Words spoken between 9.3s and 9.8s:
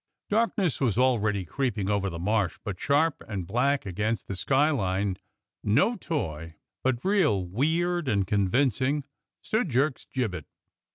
stood